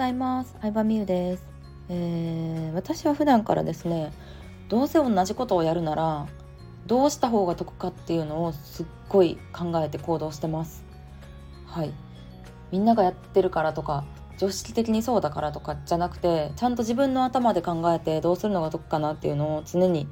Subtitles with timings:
[0.00, 0.56] ざいます。
[0.62, 1.44] 相葉美優です、
[1.90, 4.14] えー、私は普段からですね
[4.70, 6.26] どうせ同じことをやるなら
[6.86, 10.82] どうした方が得かっていうのをすっごい考えて行動してます。
[11.66, 11.92] はい。
[12.72, 14.04] みんながやってるからとか
[14.38, 20.08] 常識的にそうだからとかじゃなくてちゃんと自分の頭で考えてどうするのが得かなっていうのを常に、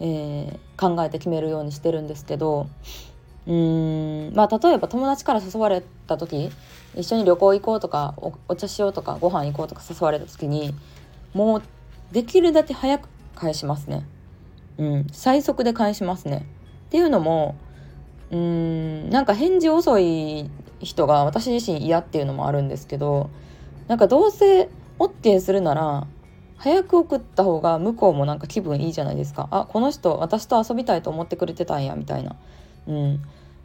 [0.00, 2.68] えー、考えて決めるようにしてるんですけど
[3.48, 6.50] うーんまあ例えば友達から誘われた時
[6.94, 8.14] 一緒に旅行行こうとか
[8.46, 10.74] お茶しようとかご飯行こうとか誘われた時に
[11.32, 11.62] もう
[12.12, 14.04] できるだけ早く返しますね。
[14.76, 16.46] うん、最速で返しますね。
[16.86, 17.56] っていうのも
[18.30, 23.30] うーんなんか返事遅い人が私自身嫌っていうのもあるんですけど
[23.88, 26.06] なんかどうせ OK するなら
[26.56, 32.36] 早く送った方が向こうもなんか気分いいじゃないですかあこの人私と遊びたいと思ってくれてたんやみたいな。
[32.88, 33.22] うん、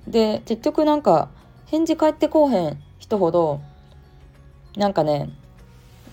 [0.08, 1.30] で結局なんか
[1.68, 3.62] 返事返ってこうへん人ほど
[4.76, 5.30] なんかね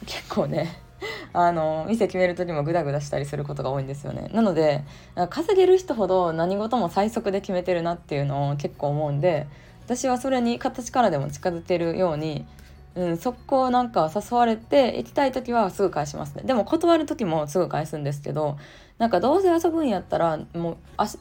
[0.06, 0.80] 結構ね
[1.32, 4.30] あの店決める時もグダグダしたりすることが多いんですよね。
[4.32, 4.84] なので
[5.28, 9.46] 稼げる人ほど何事も最速で決めてるなっていうのを結構思うんで
[9.84, 12.46] 私はそれに形からでも近づけるように、
[12.94, 16.42] うん、速攻なんか誘われて行きたい時はすぐ返しますね。
[16.44, 18.56] でも断る時もすぐ返すんですけど
[18.98, 20.76] なんかどうせ遊ぶんやったらもう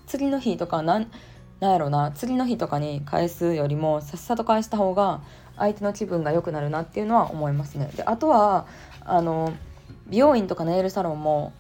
[0.06, 1.10] 次の日とかなん
[1.60, 5.22] なんやろな次の日とかに返すよりもさっさと返した方が
[5.58, 7.92] 相手の気分が良くなるなっていうのは思いますね。
[7.96, 8.66] であとは
[9.02, 9.52] あの
[10.08, 11.52] 美容院とかネイルサロンも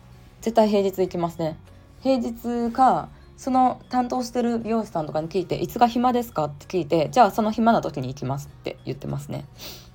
[0.41, 1.57] 絶対平日行きますね。
[2.01, 9.45] 平日かその担当してる美容師さんとかに聞いて「いつが暇ですか?」って聞いて「じゃあその暇な時に行きます」って言ってますね。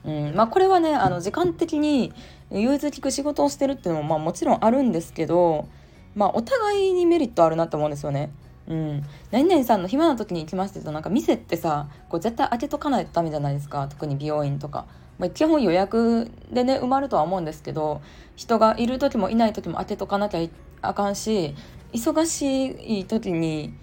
[0.05, 2.12] うんまあ、これはねあの時間的に
[2.50, 5.66] 融通きく仕事をしてるっていうのもまあもちろんあるんですけど、
[6.14, 8.30] まあ、お互いにメリットあるなって思うんですよね。
[8.66, 13.86] うん、何々さんの暇な時に行きますって言うとなんか店ってさこう絶対当てとかないとダメじゃないですか。
[13.88, 14.86] 特に美容院とか、
[15.18, 18.00] まあ、基本予約でね埋まるとは思うんですけど
[18.36, 20.48] 人がいる時もいない時も当てとかなきゃ
[20.80, 21.54] あかんし
[21.92, 23.74] 忙しい時に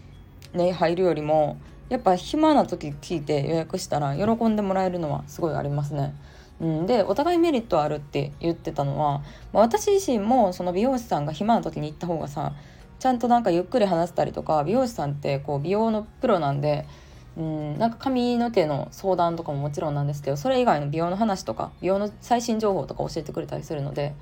[0.53, 1.57] ね入るよりも
[1.89, 6.13] やっぱ暇な時聞いて予約したら喜んでもらえるのはすごいありますね。
[6.61, 12.53] うん、でお互いメリットあるって言ってたのは、まあ、私自身もその美容師さんが暇な時に行った方がさ
[13.01, 16.85] ちゃんとなんかゆっくり話したりとか美容師さんってこう美容のプロなんで
[17.35, 24.13] うんなんか髪の毛の相談とかももちろんなんですけどそれ以外の美容の話とか美容の最新情報とか教えてくれたりするので、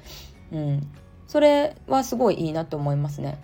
[0.54, 0.88] うん、
[1.28, 3.42] それはすごいいいなと思いますね。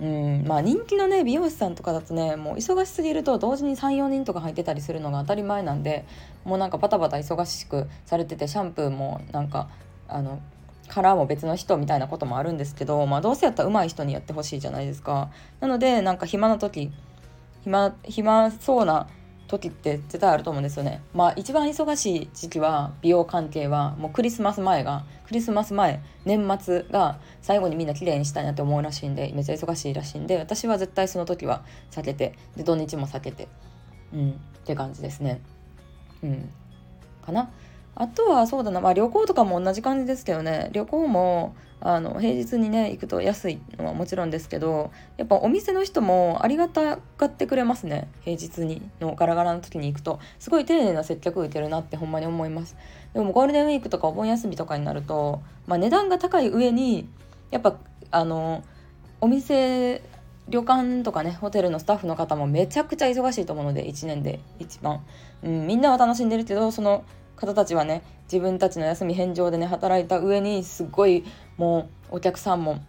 [0.00, 6.06] うんまあ人気のね美容師さんとかだとねもう忙しすぎると同時に34人とか入ってたりするのが当たり前なんで
[6.44, 9.68] もうなんかバタバタ忙しくされててシャンプーもなんか
[10.06, 10.40] あの
[10.88, 15.30] カラーも別の人みたいなこともあるんですけど、まあ、どうせやったら上手い人にやってほしいじゃないですか。
[15.60, 16.90] なのでなんか暇な時
[17.62, 19.08] 暇暇そうな
[19.48, 21.02] 時って絶対あると思うんですよね。
[21.14, 33.48] まあ一番忙しい時期は美容関係はもうクリスマス前がクリスマス前年末が最後にみんな綺麗にしたいなって思うらしいんでめっちゃ忙しいらしいんで私は絶対その時は避けてで土日も避けて
[34.12, 34.34] うんっ
[34.64, 35.40] て感じですね。
[36.22, 36.50] うん。
[37.24, 37.50] かな？
[37.94, 40.70] あとはそうだな、まあ、旅行とかも同じ感じですけどね。
[40.72, 48.08] 旅行もあの平日にね行くと安いのはもちろんですけどやっぱお店の人もありがたがってくれますね。
[48.22, 50.18] 平日にのガラガラの時に行くと。
[50.38, 52.76] すごい丁寧な接客受けるなってほんまに思います。
[53.14, 57.08] でもゴールデンウィークとかお盆休みとかになると、まあ、値段が高い上に
[57.50, 57.76] やっぱ
[58.10, 58.62] あの
[59.20, 60.02] お店
[60.48, 65.04] 旅館とかねホテルのスタッフの方もめちゃくちゃ忙しいと思うので1年で一番、
[65.42, 67.04] うん、みんなは楽しんでるけどその
[67.36, 71.24] 方たちはね自分たちの休み返上でね働いた上にすごい
[71.56, 72.82] もうお客さんも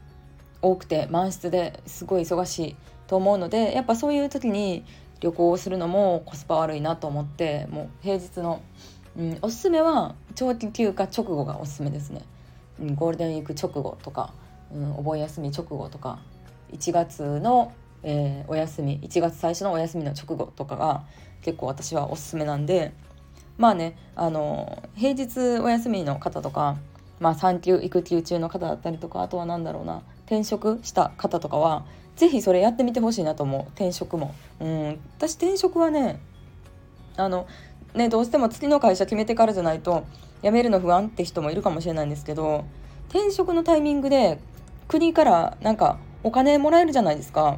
[0.62, 2.76] 多くて満室ですごい忙しい
[3.08, 4.86] と思うのでやっぱそういう時に
[5.20, 8.62] 旅行をするのもコスパ悪いなと思ってもう平日の、
[9.18, 12.22] うん、おすすめは長期休暇直後がおすすめですね、
[12.80, 14.34] うん、ゴールデンウィーク直後とか、
[14.74, 16.20] うん、お盆休み直後とか
[16.74, 21.04] 1月の、えー、お休み1月最初のお休みの直後とかが
[21.42, 22.94] 結構私はおすすめなんで
[23.58, 26.78] まあねあの平日お休みの方とか、
[27.20, 31.86] まあ、産休育休中の方だったりとかあとは何だろうな転職した方とかは
[32.16, 34.36] 是非それやってみてほしいなと思う転職も。
[34.60, 36.20] うん私転職はね
[37.18, 37.48] あの
[37.94, 40.06] ねどうしても次の会社決めてからじゃないと
[40.42, 42.66] 辞めるの不安って人もいるかもしれないんですけど
[43.10, 44.40] 転職のタイミングで
[44.88, 47.58] 国からなんかお金もらえるじゃないですか。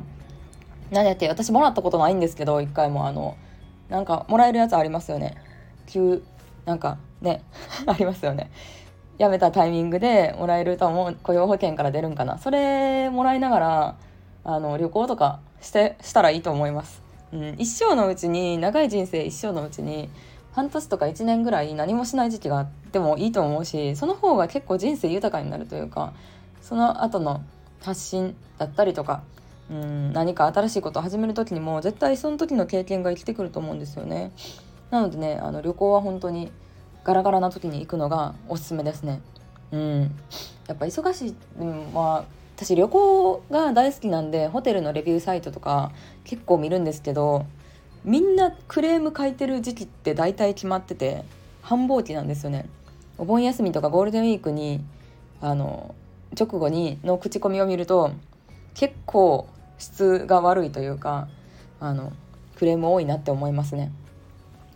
[0.92, 3.38] 何やって私もらったことないんですけど一回もあの
[3.90, 5.36] なんかもらえるやつありますよね。
[5.88, 6.22] 急
[6.66, 7.44] なんかね
[7.86, 8.52] ありますよね
[9.18, 13.96] 辞めたタイミングでもらえると思う雇用保険から出るんかなそれもらいながら
[14.44, 20.10] あの旅行とかしてしたらいいと思います、うん、一生のうちに長い人生一生のうちに
[20.54, 26.14] 半年とか1年ぐらい何もしない時期があってもいいと思うしその方が結構人生豊かになるというか
[26.62, 27.42] その後の
[27.82, 29.24] 発信だったりとか
[29.70, 34.32] うん何か新しいことを始める時にも絶対その時の経験が生きてくると思うんですよね。
[34.90, 36.52] なのでねあの旅行は本当に
[37.04, 39.22] ガラガラな時に行くのがおすすめですね。
[39.72, 40.02] うん、
[40.68, 42.24] やっぱ忙しい、うん、まあ
[42.58, 45.92] 私旅行が大好きなんでホテルのレビューサイトとか
[46.26, 47.46] 結構見るんですけど
[48.04, 51.24] みんなクレーム書いてる時期って大体決まってて
[51.62, 52.68] 繁忙期なんですよね。
[53.18, 54.84] お盆休みとかゴールデンウィークに
[55.40, 55.96] あの
[56.38, 58.12] 直後にの口コミを見ると
[58.74, 59.48] 結構
[59.78, 61.28] 質が悪いというか
[61.80, 62.14] あの
[62.56, 63.92] クレーム多いなって思いますね。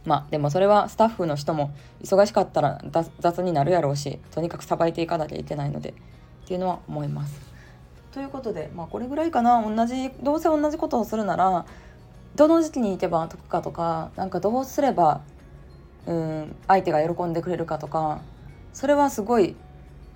[0.06, 1.74] まあでもそれはスタッフの人も
[2.04, 2.82] 忙しかったら
[3.20, 5.94] 雑になるやろうしとにかくさばいていかなきゃいけないのでっ
[6.48, 7.40] ていうのは思います。
[8.12, 11.66] ということでまあこれぐらいかな同じどうせ同じことをするなら
[12.36, 15.22] どの時期に行けば得かとかなんかどうすれば
[16.06, 18.22] うん相手が喜んでくれるかとか
[18.74, 19.56] それはすごい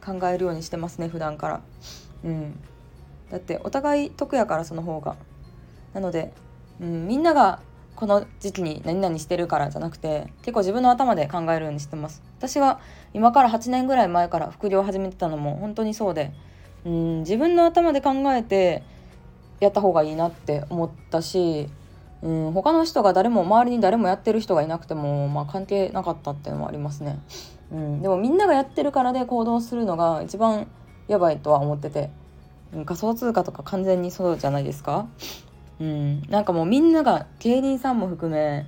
[0.04, 1.62] 考えるようにしてますね普段から。
[2.24, 2.60] うん、
[3.32, 5.16] だってお互い得やからその方が。
[5.94, 6.34] なので、
[6.82, 7.60] うん、みんなが
[8.00, 12.80] この時期に何々してるからじゃなくて結構自分の頭で考えるようにしてます私は
[13.14, 16.32] 今から8年ぐらい前から副業を始めてたのも本当にそうで
[16.86, 18.84] うん自分の頭で考えて
[19.60, 21.68] やった方がいいなって思ったし
[22.22, 27.20] うん他の人が誰も周りに誰もやってる人がいなくても、まあ、関係なかったっていうのもありますね。
[27.72, 30.68] うん、でもみんながやってるからで行動するのが一番
[31.08, 32.10] やばいとは思ってて、
[32.74, 35.08] うん、仮想通貨とか完全にそうじゃないですか？
[35.80, 38.68] うん、なんかもうみんなが芸人さんも含め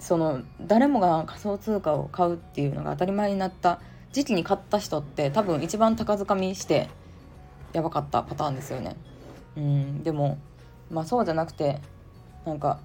[0.00, 3.78] その誰もが仮想通貨を買うっていうのが当たり前になった
[4.12, 6.88] 時期に買った人って多分一番高掴みして
[7.72, 8.96] やばかったパターンですよね。
[9.56, 10.38] うん、でも
[10.90, 11.80] まあそうじゃなくて
[12.44, 12.78] なんか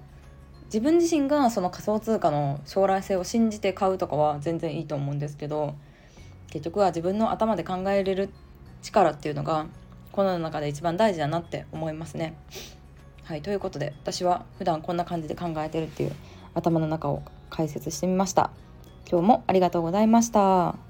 [0.66, 5.74] 自分自身がその仮想通貨の将来性を信じて買うとかは全然いいと思うんですけど
[6.48, 8.30] 結局は自分の頭で考えれる
[8.82, 9.66] 力っていうのが
[10.12, 12.34] この世の中で一番大事だなって思いますね。
[13.24, 16.12] はいということで私は普段こんな感じで考えてるっていう
[16.54, 18.50] 頭の中を解説してみました。
[19.08, 20.89] 今日もありがとうございました。